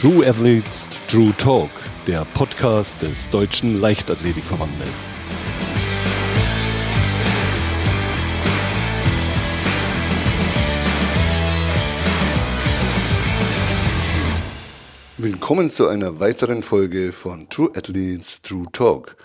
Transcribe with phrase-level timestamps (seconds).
[0.00, 1.68] True Athletes, True Talk,
[2.06, 5.10] der Podcast des Deutschen Leichtathletikverbandes.
[15.18, 19.16] Willkommen zu einer weiteren Folge von True Athletes, True Talk.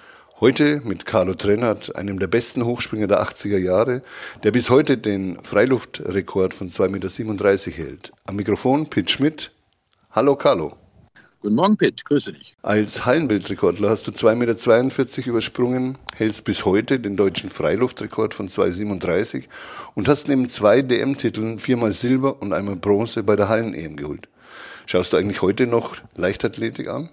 [0.41, 4.01] Heute mit Carlo Trennert, einem der besten Hochspringer der 80er Jahre,
[4.43, 6.89] der bis heute den Freiluftrekord von 2,37
[7.69, 8.11] Meter hält.
[8.25, 9.54] Am Mikrofon Pitt Schmidt.
[10.15, 10.71] Hallo Carlo.
[11.41, 12.05] Guten Morgen, Pitt.
[12.05, 12.55] Grüße dich.
[12.61, 19.49] Als Hallenbildrekordler hast du 2,42 Meter übersprungen, hältst bis heute den deutschen Freiluftrekord von 2,37
[19.93, 24.29] und hast neben zwei DM-Titeln viermal Silber und einmal Bronze bei der Hallen-EM geholt.
[24.85, 27.09] Schaust du eigentlich heute noch Leichtathletik an?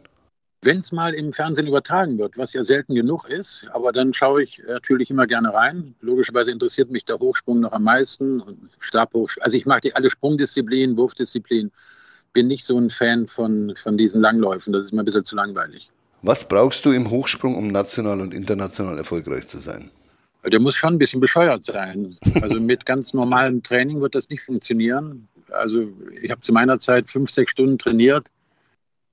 [0.63, 4.45] Wenn es mal im Fernsehen übertragen wird, was ja selten genug ist, aber dann schaue
[4.45, 5.97] ich natürlich immer gerne rein.
[6.03, 9.43] Logischerweise interessiert mich der Hochsprung noch am meisten und Stabhochsprung.
[9.43, 11.73] Also ich mag die alle Sprungdisziplinen, Wurfdisziplinen.
[12.33, 14.73] Bin nicht so ein Fan von, von diesen Langläufen.
[14.73, 15.91] Das ist mir ein bisschen zu langweilig.
[16.23, 19.91] Was brauchst du im Hochsprung, um national und international erfolgreich zu sein?
[20.45, 22.17] Der muss schon ein bisschen bescheuert sein.
[22.41, 25.29] Also mit ganz normalem Training wird das nicht funktionieren.
[25.51, 25.89] Also
[26.21, 28.29] ich habe zu meiner Zeit fünf, sechs Stunden trainiert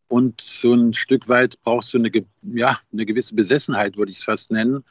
[0.07, 2.11] und so ein Stück weit brauchst du eine,
[2.53, 4.83] ja, eine gewisse Besessenheit, würde ich es fast nennen.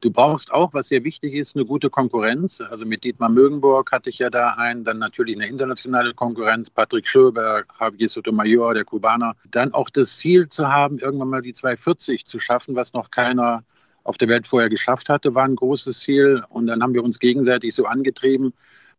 [0.00, 2.60] Du brauchst auch, was sehr wichtig ist, eine gute Konkurrenz.
[2.60, 7.08] Also mit Dietmar Mögenburg hatte ich ja da einen, dann natürlich eine internationale Konkurrenz, Patrick
[7.08, 9.34] Schöber, Javier Sotomayor, der Kubaner.
[9.50, 13.64] Dann auch das Ziel zu haben, irgendwann mal die 240 zu schaffen, was noch keiner
[14.04, 16.44] auf der Welt vorher geschafft hatte, war ein großes Ziel.
[16.50, 18.52] Und dann haben wir uns gegenseitig so angetrieben,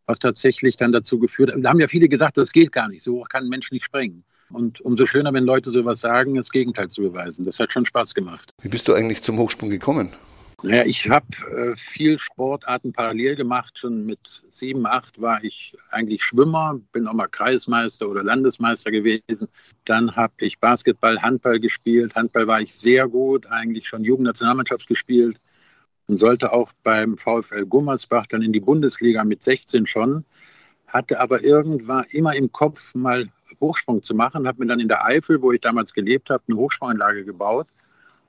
[0.08, 1.64] was tatsächlich dann dazu geführt hat.
[1.64, 4.23] Da haben ja viele gesagt, das geht gar nicht, so kann ein Mensch nicht springen.
[4.50, 7.45] Und umso schöner, wenn Leute sowas sagen, das Gegenteil zu beweisen.
[7.45, 8.52] Das hat schon Spaß gemacht.
[8.61, 10.09] Wie bist du eigentlich zum Hochsprung gekommen?
[10.64, 13.78] Naja, ich habe äh, viel Sportarten parallel gemacht.
[13.78, 19.50] Schon mit sieben, acht war ich eigentlich Schwimmer, bin auch mal Kreismeister oder Landesmeister gewesen.
[19.86, 22.16] Dann habe ich Basketball, Handball gespielt.
[22.16, 25.40] Handball war ich sehr gut, eigentlich schon Jugendnationalmannschaft gespielt
[26.08, 30.26] und sollte auch beim VfL Gummersbach dann in die Bundesliga mit 16 schon.
[30.88, 33.30] Hatte aber irgendwann immer im Kopf mal
[33.62, 34.48] Hochsprung zu machen.
[34.48, 37.67] Habe mir dann in der Eifel, wo ich damals gelebt habe, eine Hochsprunganlage gebaut.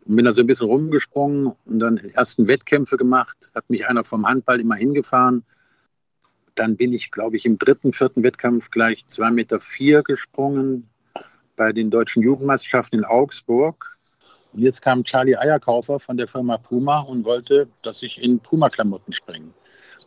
[0.08, 3.36] Und bin da so ein bisschen rumgesprungen und dann ersten Wettkämpfe gemacht.
[3.54, 5.44] Hat mich einer vom Handball immer hingefahren.
[6.54, 10.88] Dann bin ich, glaube ich, im dritten, vierten Wettkampf gleich 2,4 Meter vier gesprungen
[11.56, 13.96] bei den deutschen Jugendmeisterschaften in Augsburg.
[14.52, 19.12] Und jetzt kam Charlie Eierkaufer von der Firma Puma und wollte, dass ich in Puma-Klamotten
[19.12, 19.52] springe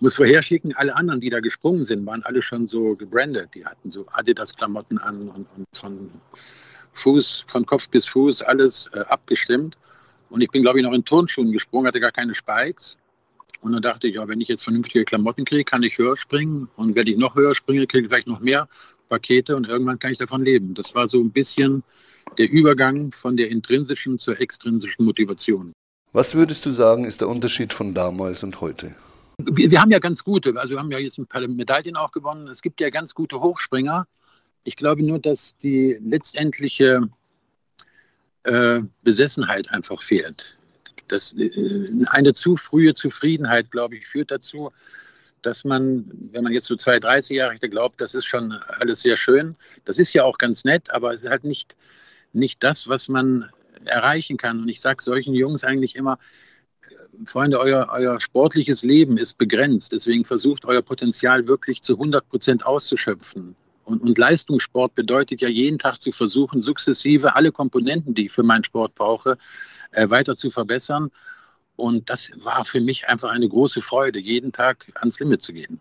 [0.01, 3.51] muss vorherschicken, alle anderen, die da gesprungen sind, waren alle schon so gebrandet.
[3.53, 6.09] Die hatten so Adidas-Klamotten an und, und, von
[6.93, 9.77] Fuß, von Kopf bis Fuß alles äh, abgestimmt.
[10.31, 12.97] Und ich bin, glaube ich, noch in Turnschuhen gesprungen, hatte gar keine Spikes.
[13.61, 16.67] Und dann dachte ich, ja, wenn ich jetzt vernünftige Klamotten kriege, kann ich höher springen.
[16.77, 18.67] Und wenn ich noch höher springe, kriege ich vielleicht noch mehr
[19.09, 20.73] Pakete und irgendwann kann ich davon leben.
[20.73, 21.83] Das war so ein bisschen
[22.37, 25.73] der Übergang von der intrinsischen zur extrinsischen Motivation.
[26.13, 28.95] Was würdest du sagen, ist der Unterschied von damals und heute?
[29.45, 32.11] wir, wir haben ja ganz gute, also wir haben ja jetzt ein paar Medaillen auch
[32.11, 32.47] gewonnen.
[32.47, 34.07] Es gibt ja ganz gute Hochspringer.
[34.63, 37.09] Ich glaube nur, dass die letztendliche
[38.43, 40.57] äh, Besessenheit einfach fehlt.
[41.07, 44.71] Das, äh, eine zu frühe Zufriedenheit, glaube ich, führt dazu,
[45.41, 49.17] dass man, wenn man jetzt so zwei, 30 Jahre glaubt, das ist schon alles sehr
[49.17, 49.55] schön.
[49.85, 51.75] Das ist ja auch ganz nett, aber es ist halt nicht,
[52.33, 53.49] nicht das, was man
[53.85, 54.61] erreichen kann.
[54.61, 56.19] Und ich sage solchen Jungs eigentlich immer,
[57.25, 59.91] Freunde, euer, euer sportliches Leben ist begrenzt.
[59.91, 63.55] Deswegen versucht euer Potenzial wirklich zu 100 Prozent auszuschöpfen.
[63.83, 68.43] Und, und, Leistungssport bedeutet ja jeden Tag zu versuchen, sukzessive alle Komponenten, die ich für
[68.43, 69.37] meinen Sport brauche,
[69.91, 71.11] äh, weiter zu verbessern.
[71.75, 75.79] Und das war für mich einfach eine große Freude, jeden Tag ans Limit zu gehen.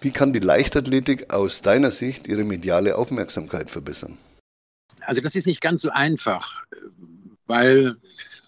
[0.00, 4.18] Wie kann die Leichtathletik aus deiner Sicht ihre mediale Aufmerksamkeit verbessern?
[5.02, 6.62] Also das ist nicht ganz so einfach,
[7.46, 7.96] weil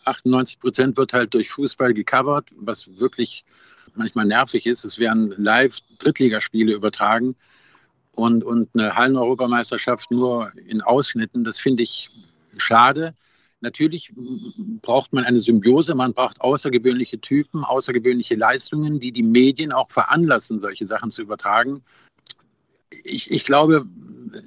[0.04, 3.44] 98 Prozent wird halt durch Fußball gecovert, was wirklich
[3.94, 4.84] manchmal nervig ist.
[4.84, 7.36] Es werden live Drittligaspiele übertragen
[8.15, 11.45] und, und eine Hallen-Europameisterschaft nur in Ausschnitten.
[11.45, 12.11] Das finde ich
[12.57, 13.15] schade.
[13.61, 14.13] Natürlich
[14.83, 20.61] braucht man eine Symbiose, man braucht außergewöhnliche Typen, außergewöhnliche Leistungen, die die Medien auch veranlassen,
[20.61, 21.83] solche Sachen zu übertragen.
[23.05, 23.87] Ich, ich glaube,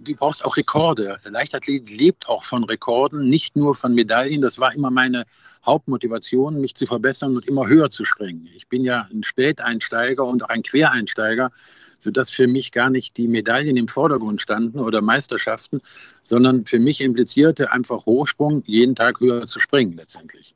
[0.03, 1.19] du brauchst auch Rekorde.
[1.23, 4.41] Leichtathletik lebt auch von Rekorden, nicht nur von Medaillen.
[4.41, 5.25] Das war immer meine
[5.65, 8.47] Hauptmotivation, mich zu verbessern und immer höher zu springen.
[8.55, 11.51] Ich bin ja ein Späteinsteiger und auch ein Quereinsteiger,
[11.99, 15.81] sodass für mich gar nicht die Medaillen im Vordergrund standen oder Meisterschaften,
[16.23, 20.55] sondern für mich implizierte einfach Hochsprung, jeden Tag höher zu springen letztendlich.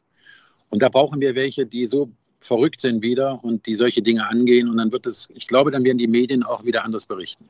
[0.70, 2.10] Und da brauchen wir welche, die so
[2.40, 4.70] verrückt sind wieder und die solche Dinge angehen.
[4.70, 7.50] Und dann wird es, ich glaube, dann werden die Medien auch wieder anders berichten.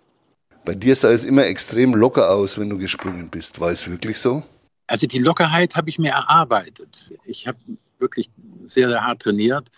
[0.65, 3.59] Bei dir sah es immer extrem locker aus, wenn du gesprungen bist.
[3.59, 4.43] War es wirklich so?
[4.88, 7.13] Also die Lockerheit habe ich mir erarbeitet.
[7.25, 7.57] Ich habe
[7.97, 8.29] wirklich
[8.65, 9.71] sehr, sehr hart trainiert.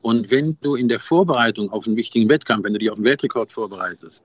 [0.00, 3.04] Und wenn du in der Vorbereitung auf einen wichtigen Wettkampf, wenn du dich auf einen
[3.04, 4.22] Weltrekord vorbereitest,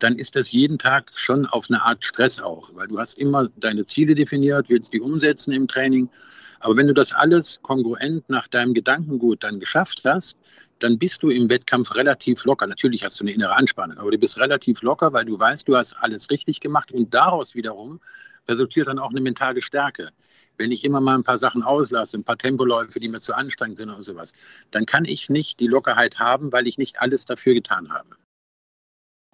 [0.00, 3.48] dann ist das jeden Tag schon auf eine Art Stress auch, weil du hast immer
[3.56, 6.10] deine Ziele definiert, willst die umsetzen im Training.
[6.58, 10.36] Aber wenn du das alles kongruent nach deinem Gedankengut dann geschafft hast,
[10.80, 12.66] dann bist du im Wettkampf relativ locker.
[12.66, 15.76] Natürlich hast du eine innere Anspannung, aber du bist relativ locker, weil du weißt, du
[15.76, 18.00] hast alles richtig gemacht und daraus wiederum
[18.48, 20.10] resultiert dann auch eine mentale Stärke.
[20.56, 23.76] Wenn ich immer mal ein paar Sachen auslasse, ein paar Tempoläufe, die mir zu anstrengend
[23.76, 24.32] sind und sowas,
[24.70, 28.16] dann kann ich nicht die Lockerheit haben, weil ich nicht alles dafür getan habe.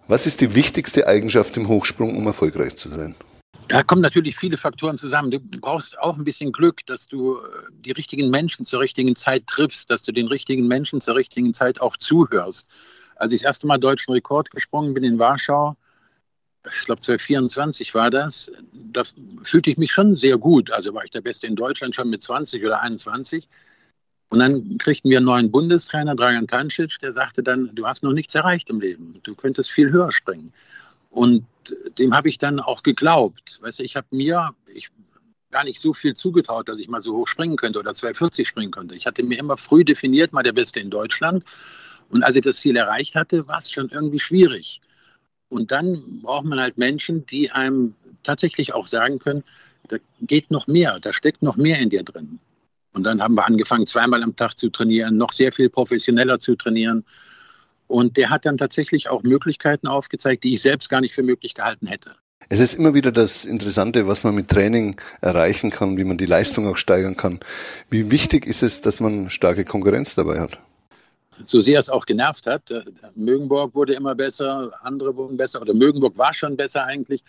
[0.07, 3.15] Was ist die wichtigste Eigenschaft im Hochsprung, um erfolgreich zu sein?
[3.67, 5.31] Da kommen natürlich viele Faktoren zusammen.
[5.31, 7.41] Du brauchst auch ein bisschen Glück, dass du äh,
[7.71, 11.79] die richtigen Menschen zur richtigen Zeit triffst, dass du den richtigen Menschen zur richtigen Zeit
[11.79, 12.67] auch zuhörst.
[13.15, 15.77] Als ich das erste Mal deutschen Rekord gesprungen bin in Warschau,
[16.65, 19.03] ich glaube 2024 war das, da
[19.43, 20.71] fühlte ich mich schon sehr gut.
[20.71, 23.47] Also war ich der Beste in Deutschland schon mit 20 oder 21.
[24.29, 28.13] Und dann kriegten wir einen neuen Bundestrainer, Dragan Tancic, der sagte dann, du hast noch
[28.13, 29.19] nichts erreicht im Leben.
[29.23, 30.53] Du könntest viel höher springen.
[31.09, 31.45] Und
[31.97, 33.59] dem habe ich dann auch geglaubt.
[33.61, 34.89] Weißt du, ich habe mir ich,
[35.49, 38.71] gar nicht so viel zugetraut, dass ich mal so hoch springen könnte oder 240 springen
[38.71, 38.95] könnte.
[38.95, 41.43] Ich hatte mir immer früh definiert, mal der Beste in Deutschland.
[42.09, 44.79] Und als ich das Ziel erreicht hatte, war es schon irgendwie schwierig.
[45.51, 47.93] Und dann braucht man halt Menschen, die einem
[48.23, 49.43] tatsächlich auch sagen können,
[49.89, 52.39] da geht noch mehr, da steckt noch mehr in dir drin.
[52.93, 56.55] Und dann haben wir angefangen, zweimal am Tag zu trainieren, noch sehr viel professioneller zu
[56.55, 57.03] trainieren.
[57.87, 61.53] Und der hat dann tatsächlich auch Möglichkeiten aufgezeigt, die ich selbst gar nicht für möglich
[61.53, 62.15] gehalten hätte.
[62.47, 66.25] Es ist immer wieder das Interessante, was man mit Training erreichen kann, wie man die
[66.25, 67.41] Leistung auch steigern kann.
[67.89, 70.59] Wie wichtig ist es, dass man starke Konkurrenz dabei hat?
[71.45, 72.69] So sehr es auch genervt hat.
[72.71, 72.83] Äh,
[73.15, 77.23] Mögenburg wurde immer besser, andere wurden besser, oder Mögenburg war schon besser eigentlich.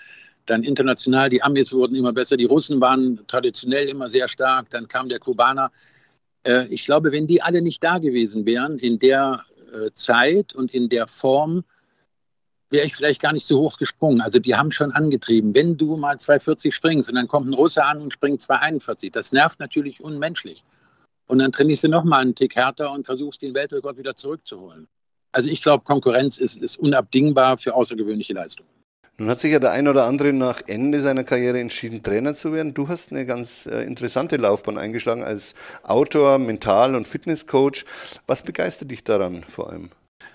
[0.47, 4.89] Dann international, die Amis wurden immer besser, die Russen waren traditionell immer sehr stark, dann
[4.89, 5.71] kam der Kubaner.
[6.45, 10.75] Äh, ich glaube, wenn die alle nicht da gewesen wären in der äh, Zeit und
[10.75, 11.65] in der Form,
[12.71, 14.21] wäre ich vielleicht gar nicht so hoch gesprungen.
[14.21, 15.55] Also die haben schon angetrieben.
[15.55, 19.31] Wenn du mal 240 springst und dann kommt ein Russe an und springt 241, das
[19.31, 20.65] nervt natürlich unmenschlich.
[21.33, 24.87] Und dann trainierst du nochmal einen Tick härter und versuchst den Weltrekord wieder zurückzuholen.
[25.33, 28.69] Also ich glaube, Konkurrenz ist, ist unabdingbar für außergewöhnliche Leistungen.
[29.17, 32.53] Nun hat sich ja der ein oder andere nach Ende seiner Karriere entschieden, Trainer zu
[32.53, 32.75] werden.
[32.75, 37.87] Du hast eine ganz äh, interessante Laufbahn eingeschlagen als Autor, Mental- und Fitnesscoach.
[38.27, 39.89] Was begeistert dich daran vor allem?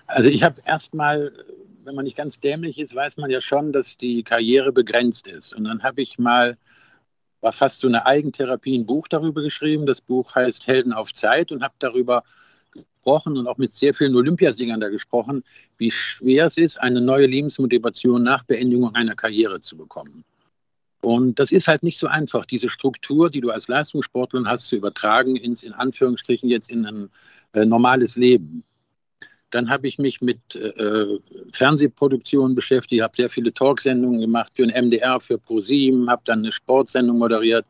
[0.07, 1.31] Also ich habe erstmal,
[1.83, 5.53] wenn man nicht ganz dämlich ist, weiß man ja schon, dass die Karriere begrenzt ist.
[5.53, 6.57] Und dann habe ich mal,
[7.41, 9.85] war fast so eine Eigentherapie, ein Buch darüber geschrieben.
[9.85, 12.23] Das Buch heißt Helden auf Zeit und habe darüber
[12.71, 15.43] gesprochen und auch mit sehr vielen Olympiasingern da gesprochen,
[15.77, 20.23] wie schwer es ist, eine neue Lebensmotivation nach Beendigung einer Karriere zu bekommen.
[21.01, 24.75] Und das ist halt nicht so einfach, diese Struktur, die du als Leistungssportler hast, zu
[24.75, 27.09] übertragen ins, in Anführungsstrichen, jetzt in ein
[27.53, 28.63] äh, normales Leben.
[29.51, 31.19] Dann habe ich mich mit äh,
[31.53, 36.51] Fernsehproduktionen beschäftigt, habe sehr viele Talksendungen gemacht für den MDR, für ProSieben, habe dann eine
[36.51, 37.65] Sportsendung moderiert,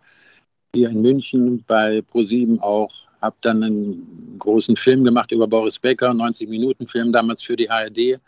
[0.74, 6.14] hier in München bei ProSieben auch habe dann einen großen Film gemacht über Boris Becker,
[6.14, 8.20] 90 Minuten Film damals für die ARD.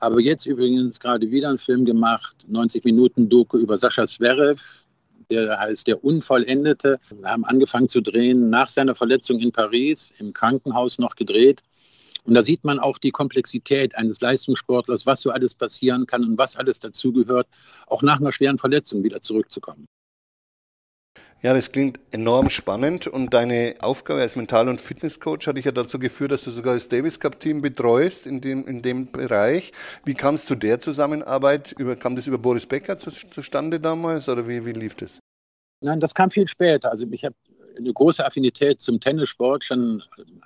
[0.00, 4.62] Habe jetzt übrigens gerade wieder einen Film gemacht, 90 Minuten Doku über Sascha Zverev,
[5.30, 7.00] der heißt Der Unvollendete.
[7.10, 11.62] Wir haben angefangen zu drehen nach seiner Verletzung in Paris, im Krankenhaus noch gedreht.
[12.24, 16.38] Und da sieht man auch die Komplexität eines Leistungssportlers, was so alles passieren kann und
[16.38, 17.48] was alles dazugehört,
[17.86, 19.86] auch nach einer schweren Verletzung wieder zurückzukommen.
[21.40, 25.70] Ja, das klingt enorm spannend und deine Aufgabe als Mental- und Fitnesscoach hat dich ja
[25.70, 29.70] dazu geführt, dass du sogar das Davis Cup Team betreust in dem, in dem Bereich.
[30.04, 31.72] Wie kam es zu der Zusammenarbeit?
[31.78, 35.20] Über, kam das über Boris Becker zu, zustande damals oder wie, wie lief das?
[35.80, 36.90] Nein, das kam viel später.
[36.90, 37.36] Also ich habe
[37.78, 40.02] eine große Affinität zum Tennissport schon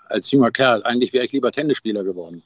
[0.09, 0.83] als junger Kerl.
[0.85, 2.43] Eigentlich wäre ich lieber Tennisspieler geworden.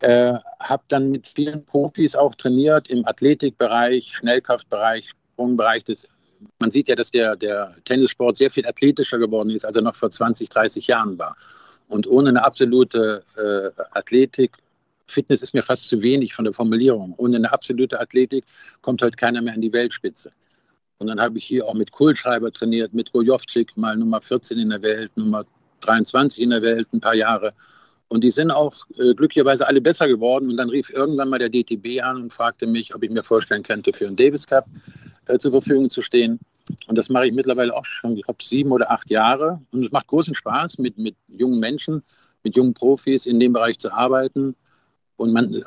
[0.00, 5.84] Äh, habe dann mit vielen Profis auch trainiert im Athletikbereich, Schnellkraftbereich, Sprungbereich.
[5.84, 6.06] Das
[6.58, 9.94] man sieht ja, dass der, der Tennissport sehr viel athletischer geworden ist, als er noch
[9.94, 11.36] vor 20, 30 Jahren war.
[11.88, 14.52] Und ohne eine absolute äh, Athletik,
[15.06, 18.44] Fitness ist mir fast zu wenig von der Formulierung, ohne eine absolute Athletik
[18.80, 20.30] kommt heute keiner mehr an die Weltspitze.
[21.00, 24.68] Und dann habe ich hier auch mit Kohlschreiber trainiert, mit Gojovcik, mal Nummer 14 in
[24.68, 25.46] der Welt, Nummer
[25.80, 27.54] 23 in der Welt, ein paar Jahre.
[28.08, 30.50] Und die sind auch äh, glücklicherweise alle besser geworden.
[30.50, 33.62] Und dann rief irgendwann mal der DTB an und fragte mich, ob ich mir vorstellen
[33.62, 34.66] könnte, für einen Davis Cup
[35.26, 36.38] äh, zur Verfügung zu stehen.
[36.86, 39.58] Und das mache ich mittlerweile auch schon, ich glaube, sieben oder acht Jahre.
[39.72, 42.02] Und es macht großen Spaß, mit, mit jungen Menschen,
[42.42, 44.54] mit jungen Profis in dem Bereich zu arbeiten.
[45.20, 45.62] Und man äh,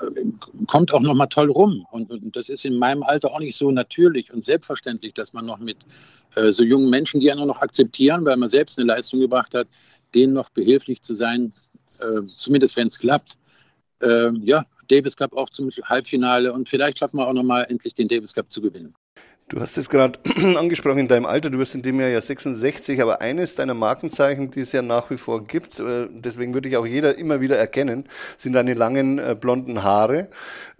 [0.65, 1.85] kommt auch noch mal toll rum.
[1.91, 5.45] Und, und, das ist in meinem Alter auch nicht so natürlich und selbstverständlich, dass man
[5.45, 5.77] noch mit
[6.33, 9.53] äh, so jungen Menschen, die ja nur noch akzeptieren, weil man selbst eine Leistung gebracht
[9.53, 9.67] hat,
[10.15, 11.53] denen noch behilflich zu sein,
[11.99, 13.37] äh, zumindest wenn es klappt.
[14.01, 17.93] Äh, ja, Davis Cup auch zum Halbfinale und vielleicht schaffen wir auch noch mal endlich
[17.93, 18.95] den Davis Cup zu gewinnen.
[19.49, 20.17] Du hast es gerade
[20.57, 24.49] angesprochen in deinem Alter, du wirst in dem Jahr ja 66, aber eines deiner Markenzeichen,
[24.51, 27.57] die es ja nach wie vor gibt, äh, deswegen würde ich auch jeder immer wieder
[27.57, 28.05] erkennen,
[28.37, 30.29] sind deine langen äh, blonden Haare.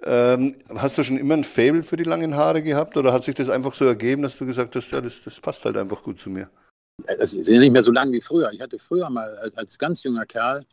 [0.02, 3.36] Ähm, hast du schon immer ein Fable für die langen Haare gehabt oder hat sich
[3.36, 6.20] das einfach so ergeben, dass du gesagt hast, ja, das, das passt halt einfach gut
[6.20, 6.50] zu mir?
[7.20, 8.52] Das sind ja nicht mehr so lang wie früher.
[8.54, 10.66] Ich hatte früher mal als ganz junger Kerl,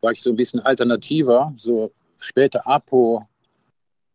[0.00, 3.26] war ich so ein bisschen alternativer, so später Apo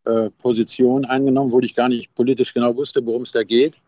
[0.10, 3.82] äh, Position eingenommen, wo ich gar nicht politisch genau wusste, worum es da geht.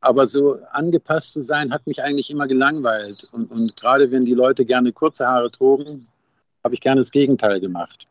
[0.00, 3.26] Aber so angepasst zu sein, hat mich eigentlich immer gelangweilt.
[3.32, 6.06] Und, und gerade wenn die Leute gerne kurze Haare trugen,
[6.62, 8.06] habe ich gerne das Gegenteil gemacht.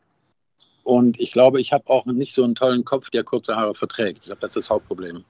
[0.82, 4.18] Und ich glaube, ich habe auch nicht so einen tollen Kopf, der kurze Haare verträgt.
[4.18, 5.24] Ich glaube, das ist das Hauptproblem.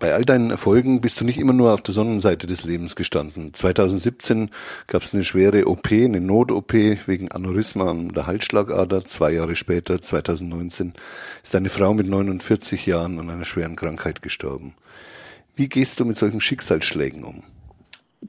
[0.00, 3.52] Bei all deinen Erfolgen bist du nicht immer nur auf der Sonnenseite des Lebens gestanden.
[3.52, 4.50] 2017
[4.86, 9.04] gab es eine schwere OP, eine Not-OP wegen Aneurysma an der Halsschlagader.
[9.04, 10.94] Zwei Jahre später, 2019,
[11.42, 14.74] ist eine Frau mit 49 Jahren an einer schweren Krankheit gestorben.
[15.54, 17.42] Wie gehst du mit solchen Schicksalsschlägen um?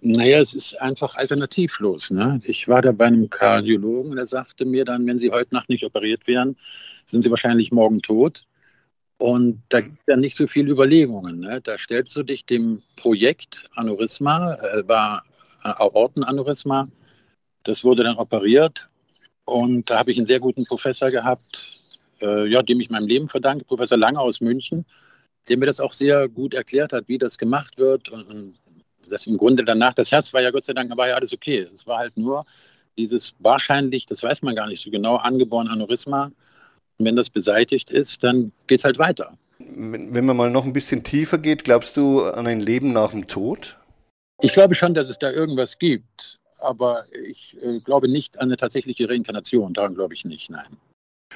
[0.01, 2.11] Naja, es ist einfach alternativlos.
[2.11, 2.41] Ne?
[2.43, 5.85] Ich war da bei einem Kardiologen, der sagte mir dann, wenn Sie heute Nacht nicht
[5.85, 6.57] operiert werden,
[7.05, 8.45] sind Sie wahrscheinlich morgen tot.
[9.21, 11.41] Und da gibt es ja nicht so viele Überlegungen.
[11.41, 11.61] Ne?
[11.61, 15.23] Da stellst du dich dem Projekt Aneurysma, äh, war
[15.63, 16.87] äh, Aortenaneurysma,
[17.63, 18.89] das wurde dann operiert.
[19.45, 21.83] Und da habe ich einen sehr guten Professor gehabt,
[22.19, 24.85] äh, ja, dem ich meinem Leben verdanke, Professor Lange aus München,
[25.47, 28.09] der mir das auch sehr gut erklärt hat, wie das gemacht wird.
[28.09, 28.55] Und, und
[29.07, 31.59] das im Grunde danach, das Herz war ja Gott sei Dank, war ja alles okay.
[31.59, 32.43] Es war halt nur
[32.97, 36.31] dieses wahrscheinlich, das weiß man gar nicht so genau, angeborene Aneurysma
[37.05, 39.33] wenn das beseitigt ist, dann geht es halt weiter.
[39.59, 43.27] Wenn man mal noch ein bisschen tiefer geht, glaubst du an ein Leben nach dem
[43.27, 43.77] Tod?
[44.41, 48.57] Ich glaube schon, dass es da irgendwas gibt, aber ich äh, glaube nicht an eine
[48.57, 49.73] tatsächliche Reinkarnation.
[49.73, 50.77] Daran glaube ich nicht, nein.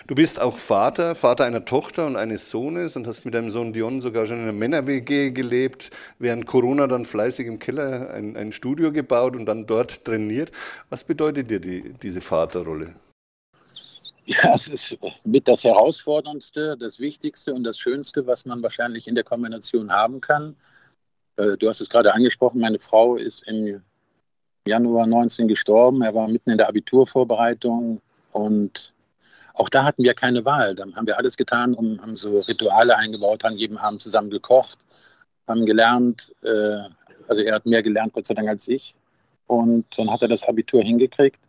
[0.08, 3.74] Du bist auch Vater, Vater einer Tochter und eines Sohnes und hast mit deinem Sohn
[3.74, 8.52] Dion sogar schon in einer Männer-WG gelebt, während Corona dann fleißig im Keller ein, ein,
[8.52, 10.52] Studio gebaut und dann dort trainiert.
[10.90, 12.94] Was bedeutet dir die, diese Vaterrolle?
[14.28, 19.14] Ja, es ist mit das Herausforderndste, das Wichtigste und das Schönste, was man wahrscheinlich in
[19.14, 20.56] der Kombination haben kann.
[21.38, 23.84] Äh, du hast es gerade angesprochen, meine Frau ist im
[24.68, 26.02] Januar 19 gestorben.
[26.02, 28.02] Er war mitten in der Abiturvorbereitung
[28.32, 28.94] und
[29.54, 30.74] auch da hatten wir keine Wahl.
[30.74, 34.80] Dann haben wir alles getan, um, haben so Rituale eingebaut, haben jeden Abend zusammen gekocht,
[35.48, 36.34] haben gelernt.
[36.42, 36.80] Äh,
[37.28, 38.96] also er hat mehr gelernt, Gott sei Dank, als ich.
[39.46, 41.40] Und dann hat er das Abitur hingekriegt.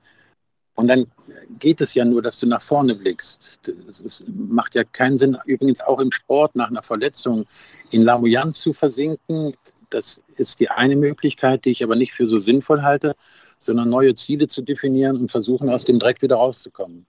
[0.77, 1.07] Und dann
[1.59, 3.59] geht es ja nur, dass du nach vorne blickst.
[3.89, 7.45] Es macht ja keinen Sinn, übrigens auch im Sport nach einer Verletzung
[7.91, 9.55] in Lamoyanz zu versinken.
[9.91, 13.17] Das ist die eine Möglichkeit, die ich aber nicht für so sinnvoll halte,
[13.59, 17.07] sondern neue Ziele zu definieren und versuchen, aus dem Dreck wieder rauszukommen.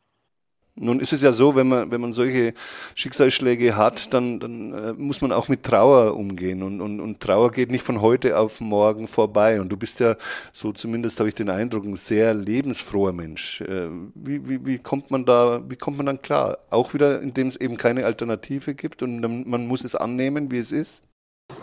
[0.80, 2.54] Nun ist es ja so, wenn man, wenn man solche
[2.94, 6.62] Schicksalsschläge hat, dann, dann äh, muss man auch mit Trauer umgehen.
[6.62, 9.60] Und, und, und Trauer geht nicht von heute auf morgen vorbei.
[9.60, 10.16] Und du bist ja,
[10.52, 13.62] so zumindest habe ich den Eindruck, ein sehr lebensfroher Mensch.
[13.62, 16.60] Äh, wie, wie, wie kommt man da, wie kommt man dann klar?
[16.70, 20.72] Auch wieder, indem es eben keine Alternative gibt und man muss es annehmen, wie es
[20.72, 21.04] ist?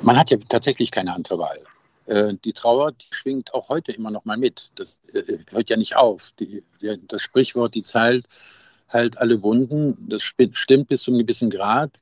[0.02, 1.61] Man hat ja tatsächlich keine andere Wahl.
[2.06, 4.71] Äh, die Trauer, die schwingt auch heute immer noch mal mit.
[4.75, 6.33] Das äh, hört ja nicht auf.
[6.40, 6.62] Die,
[7.09, 8.25] das Sprichwort, die Zeit,
[8.93, 9.97] heilt alle Wunden.
[10.09, 12.00] Das stimmt bis zu einem gewissen Grad.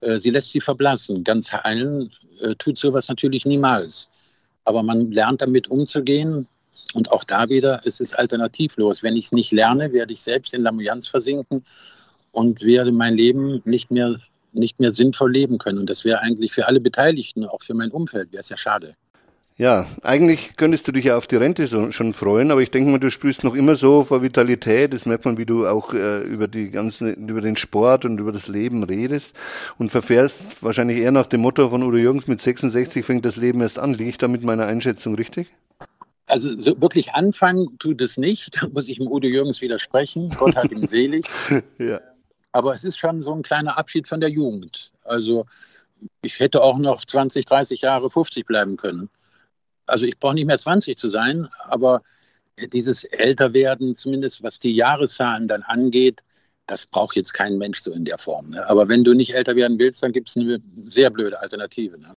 [0.00, 1.24] Äh, sie lässt sie verblassen.
[1.24, 2.10] Ganz heilen
[2.40, 4.08] äh, tut sowas natürlich niemals.
[4.64, 6.46] Aber man lernt damit umzugehen.
[6.94, 9.02] Und auch da wieder, es ist alternativlos.
[9.02, 11.64] Wenn ich es nicht lerne, werde ich selbst in Lamoyanz versinken
[12.32, 14.20] und werde mein Leben nicht mehr,
[14.52, 15.78] nicht mehr sinnvoll leben können.
[15.78, 18.96] Und das wäre eigentlich für alle Beteiligten, auch für mein Umfeld, wäre es ja schade.
[19.60, 22.90] Ja, eigentlich könntest du dich ja auf die Rente so, schon freuen, aber ich denke
[22.90, 24.94] mal, du spürst noch immer so vor Vitalität.
[24.94, 28.32] Das merkt man, wie du auch äh, über die ganzen, über den Sport und über
[28.32, 29.34] das Leben redest
[29.76, 33.60] und verfährst wahrscheinlich eher nach dem Motto von Udo Jürgens mit 66 fängt das Leben
[33.60, 33.92] erst an.
[33.92, 35.52] Liege ich da mit meiner Einschätzung richtig?
[36.24, 40.30] Also so wirklich anfangen tut es nicht, da muss ich dem Udo Jürgens widersprechen.
[40.38, 41.26] Gott hat ihn selig.
[41.78, 42.00] ja.
[42.52, 44.90] Aber es ist schon so ein kleiner Abschied von der Jugend.
[45.04, 45.44] Also
[46.22, 49.10] ich hätte auch noch 20, 30 Jahre 50 bleiben können.
[49.90, 52.02] Also ich brauche nicht mehr 20 zu sein, aber
[52.72, 56.22] dieses Älterwerden, zumindest was die Jahreszahlen dann angeht,
[56.66, 58.50] das braucht jetzt kein Mensch so in der Form.
[58.50, 58.68] Ne?
[58.68, 62.00] Aber wenn du nicht älter werden willst, dann gibt es eine sehr blöde Alternative.
[62.00, 62.14] Ne?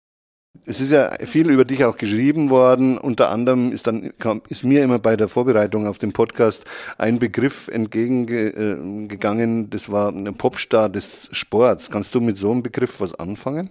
[0.66, 2.98] Es ist ja viel über dich auch geschrieben worden.
[2.98, 4.12] Unter anderem ist dann
[4.48, 6.64] ist mir immer bei der Vorbereitung auf den Podcast
[6.98, 9.70] ein Begriff entgegengegangen.
[9.70, 11.90] Das war ein Popstar des Sports.
[11.90, 13.70] Kannst du mit so einem Begriff was anfangen?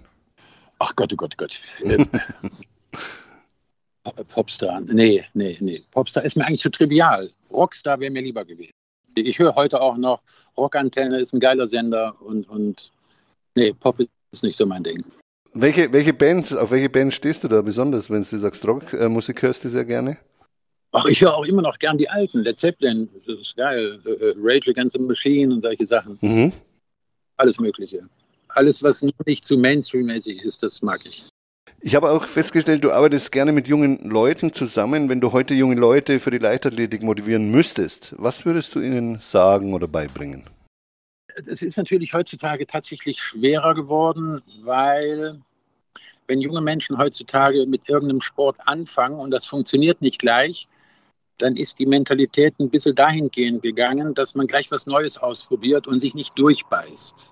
[0.79, 1.61] Ach Gott, oh Gott, oh Gott.
[4.03, 5.81] Popstar, nee, nee, nee.
[5.91, 7.29] Popstar ist mir eigentlich zu trivial.
[7.51, 8.71] Rockstar wäre mir lieber gewesen.
[9.15, 10.21] Ich höre heute auch noch,
[10.57, 12.91] Rockantenne ist ein geiler Sender und, und
[13.55, 15.03] nee, Pop ist nicht so mein Ding.
[15.53, 19.65] Welche, welche Band, auf welche Band stehst du da besonders, wenn du sagst Rockmusik hörst
[19.65, 20.17] du sehr gerne?
[20.93, 22.39] Ach, ich höre auch immer noch gern die alten.
[22.39, 23.99] Led Zeppelin, das ist geil.
[24.05, 26.17] Äh, Rage Against the Machine und solche Sachen.
[26.21, 26.51] Mhm.
[27.37, 28.01] Alles Mögliche.
[28.49, 31.30] Alles, was nicht zu Mainstream-mäßig ist, das mag ich.
[31.83, 35.09] Ich habe auch festgestellt, du arbeitest gerne mit jungen Leuten zusammen.
[35.09, 39.73] Wenn du heute junge Leute für die Leichtathletik motivieren müsstest, was würdest du ihnen sagen
[39.73, 40.43] oder beibringen?
[41.35, 45.41] Es ist natürlich heutzutage tatsächlich schwerer geworden, weil
[46.27, 50.67] wenn junge Menschen heutzutage mit irgendeinem Sport anfangen und das funktioniert nicht gleich,
[51.39, 55.99] dann ist die Mentalität ein bisschen dahingehend gegangen, dass man gleich was Neues ausprobiert und
[55.99, 57.31] sich nicht durchbeißt.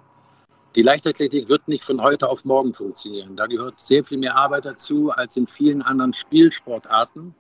[0.76, 3.36] Die Leichtathletik wird nicht von heute auf morgen funktionieren.
[3.36, 7.34] Da gehört sehr viel mehr Arbeit dazu als in vielen anderen Spielsportarten.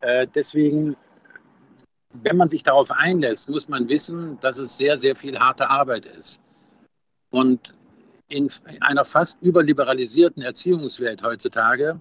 [0.00, 0.96] Äh, deswegen,
[2.22, 6.04] wenn man sich darauf einlässt, muss man wissen, dass es sehr, sehr viel harte Arbeit
[6.04, 6.40] ist.
[7.30, 7.74] Und
[8.28, 8.50] in
[8.80, 12.00] einer fast überliberalisierten Erziehungswelt heutzutage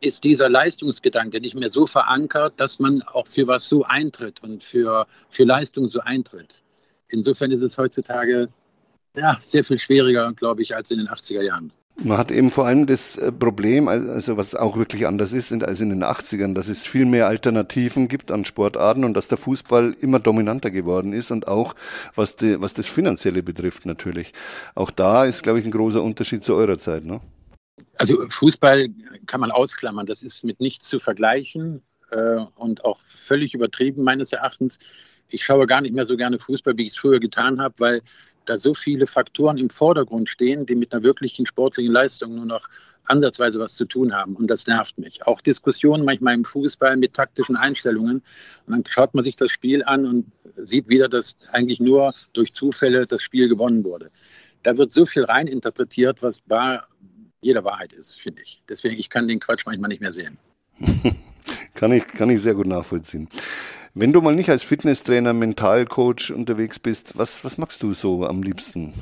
[0.00, 4.62] ist dieser Leistungsgedanke nicht mehr so verankert, dass man auch für was so eintritt und
[4.62, 6.62] für, für Leistung so eintritt.
[7.08, 8.48] Insofern ist es heutzutage
[9.16, 11.72] ja, sehr viel schwieriger, glaube ich, als in den 80er Jahren.
[12.02, 15.80] Man hat eben vor allem das äh, Problem, also was auch wirklich anders ist als
[15.80, 19.94] in den 80ern, dass es viel mehr Alternativen gibt an Sportarten und dass der Fußball
[20.00, 21.74] immer dominanter geworden ist und auch
[22.14, 24.32] was, die, was das Finanzielle betrifft natürlich.
[24.74, 27.04] Auch da ist, glaube ich, ein großer Unterschied zu eurer Zeit.
[27.04, 27.20] Ne?
[27.98, 28.88] Also Fußball
[29.26, 34.32] kann man ausklammern, das ist mit nichts zu vergleichen äh, und auch völlig übertrieben meines
[34.32, 34.78] Erachtens.
[35.28, 38.02] Ich schaue gar nicht mehr so gerne Fußball, wie ich es früher getan habe, weil
[38.44, 42.68] da so viele Faktoren im Vordergrund stehen, die mit einer wirklichen sportlichen Leistung nur noch
[43.04, 44.36] ansatzweise was zu tun haben.
[44.36, 45.26] Und das nervt mich.
[45.26, 48.22] Auch Diskussionen manchmal im Fußball mit taktischen Einstellungen.
[48.66, 52.52] Und dann schaut man sich das Spiel an und sieht wieder, dass eigentlich nur durch
[52.54, 54.10] Zufälle das Spiel gewonnen wurde.
[54.62, 56.86] Da wird so viel reininterpretiert, was wahr
[57.40, 58.62] jeder Wahrheit ist, finde ich.
[58.68, 60.38] Deswegen, ich kann den Quatsch manchmal nicht mehr sehen.
[61.74, 63.28] kann, ich, kann ich sehr gut nachvollziehen.
[63.94, 68.42] Wenn du mal nicht als Fitnesstrainer, Mentalcoach unterwegs bist, was, was machst du so am
[68.42, 68.94] liebsten?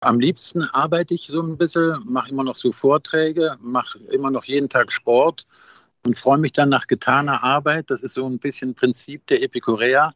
[0.00, 4.44] Am liebsten arbeite ich so ein bisschen, mache immer noch so Vorträge, mache immer noch
[4.44, 5.46] jeden Tag Sport
[6.04, 7.88] und freue mich dann nach getaner Arbeit.
[7.88, 10.12] Das ist so ein bisschen Prinzip der Epikurea,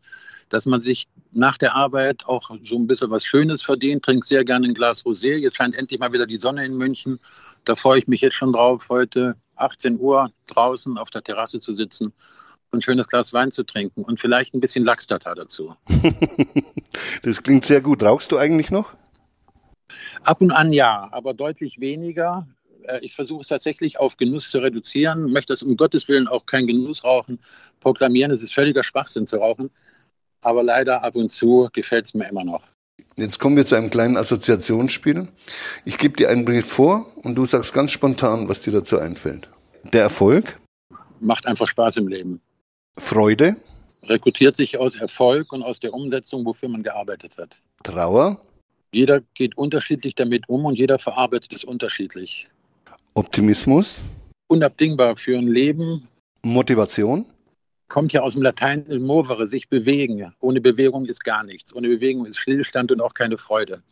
[0.50, 4.04] dass man sich nach der Arbeit auch so ein bisschen was Schönes verdient.
[4.04, 5.36] Trinke sehr gerne ein Glas Rosé.
[5.36, 7.20] Jetzt scheint endlich mal wieder die Sonne in München.
[7.64, 11.74] Da freue ich mich jetzt schon drauf, heute 18 Uhr draußen auf der Terrasse zu
[11.74, 12.12] sitzen
[12.72, 15.74] ein schönes Glas Wein zu trinken und vielleicht ein bisschen Lachs-Tatar dazu.
[17.22, 18.02] das klingt sehr gut.
[18.02, 18.92] Rauchst du eigentlich noch?
[20.22, 22.46] Ab und an ja, aber deutlich weniger.
[22.82, 26.46] Äh, ich versuche es tatsächlich auf Genuss zu reduzieren, möchte es um Gottes Willen auch
[26.46, 27.40] kein Genussrauchen
[27.80, 28.30] proklamieren.
[28.30, 29.70] Es ist völliger Schwachsinn zu rauchen,
[30.42, 32.64] aber leider ab und zu gefällt es mir immer noch.
[33.16, 35.28] Jetzt kommen wir zu einem kleinen Assoziationsspiel.
[35.84, 39.48] Ich gebe dir einen Brief vor und du sagst ganz spontan, was dir dazu einfällt.
[39.92, 40.58] Der Erfolg
[41.20, 42.40] macht einfach Spaß im Leben.
[42.98, 43.56] Freude.
[44.04, 47.58] Rekrutiert sich aus Erfolg und aus der Umsetzung, wofür man gearbeitet hat.
[47.82, 48.40] Trauer.
[48.92, 52.48] Jeder geht unterschiedlich damit um und jeder verarbeitet es unterschiedlich.
[53.14, 53.98] Optimismus.
[54.48, 56.08] Unabdingbar für ein Leben.
[56.42, 57.26] Motivation.
[57.88, 60.32] Kommt ja aus dem Latein movere, sich bewegen.
[60.40, 61.74] Ohne Bewegung ist gar nichts.
[61.74, 63.82] Ohne Bewegung ist Stillstand und auch keine Freude.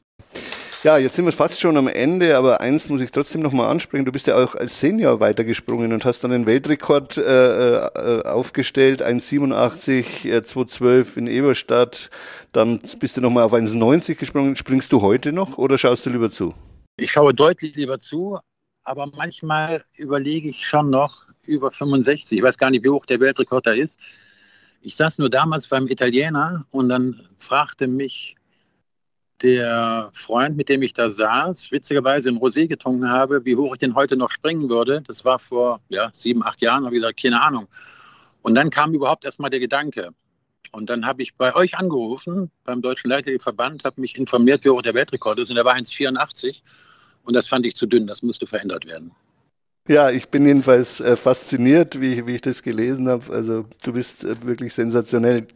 [0.87, 4.05] Ja, jetzt sind wir fast schon am Ende, aber eins muss ich trotzdem nochmal ansprechen.
[4.05, 9.03] Du bist ja auch als Senior weitergesprungen und hast dann den Weltrekord äh, äh, aufgestellt,
[9.03, 12.09] 1,87, äh, 2,12 in Eberstadt.
[12.53, 14.55] Dann bist du nochmal auf 1,90 gesprungen.
[14.55, 16.55] Springst du heute noch oder schaust du lieber zu?
[16.97, 18.39] Ich schaue deutlich lieber zu,
[18.85, 22.39] aber manchmal überlege ich schon noch über 65.
[22.39, 23.99] Ich weiß gar nicht, wie hoch der Weltrekord da ist.
[24.83, 28.37] Ich saß nur damals beim Italiener und dann fragte mich
[29.43, 33.81] der Freund, mit dem ich da saß, witzigerweise ein Rosé getrunken habe, wie hoch ich
[33.81, 35.03] denn heute noch springen würde.
[35.07, 37.69] Das war vor ja, sieben, acht Jahren, habe ich gesagt, keine Ahnung.
[38.43, 40.11] Und dann kam überhaupt erstmal der Gedanke.
[40.73, 44.83] Und dann habe ich bei euch angerufen, beim Deutschen Leichtathletikverband, habe mich informiert, wie hoch
[44.83, 45.51] der Weltrekord ist.
[45.51, 46.63] Und der war 1,84.
[47.25, 49.13] Und das fand ich zu dünn, das musste verändert werden.
[49.89, 53.33] Ja, ich bin jedenfalls äh, fasziniert, wie, wie ich das gelesen habe.
[53.33, 55.47] Also du bist äh, wirklich sensationell.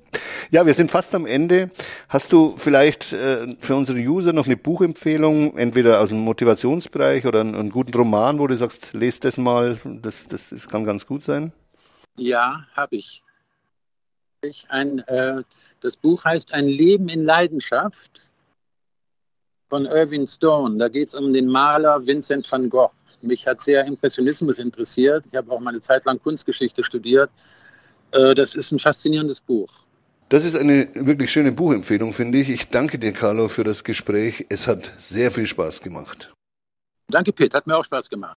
[0.53, 1.71] Ja, wir sind fast am Ende.
[2.09, 7.41] Hast du vielleicht äh, für unsere User noch eine Buchempfehlung, entweder aus dem Motivationsbereich oder
[7.41, 11.07] einen, einen guten Roman, wo du sagst, lest das mal, das, das, das kann ganz
[11.07, 11.53] gut sein?
[12.17, 13.25] Ja, habe ich.
[14.43, 15.43] ich ein, äh,
[15.81, 18.30] das Buch heißt Ein Leben in Leidenschaft
[19.71, 20.77] von Irving Stone.
[20.77, 22.91] Da geht es um den Maler Vincent van Gogh.
[23.23, 25.25] Mich hat sehr Impressionismus interessiert.
[25.31, 27.31] Ich habe auch mal eine Zeit lang Kunstgeschichte studiert.
[28.13, 29.71] Äh, das ist ein faszinierendes Buch.
[30.29, 32.51] Das ist eine wirklich schöne Buchempfehlung, finde ich.
[32.51, 34.47] Ich danke dir, Carlo, für das Gespräch.
[34.49, 36.33] Es hat sehr viel Spaß gemacht.
[37.09, 37.57] Danke, Pete.
[37.57, 38.37] Hat mir auch Spaß gemacht.